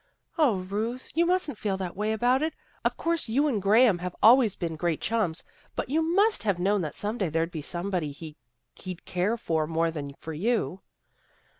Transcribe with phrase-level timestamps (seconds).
[0.41, 1.09] "0, Ruth!
[1.13, 2.55] You mustn't feel that way about it.
[2.83, 5.43] Of course you and Graham have always been great chums,
[5.75, 8.09] but you must have known that some day there' d be somebody
[8.79, 10.81] he'd care for more than for you."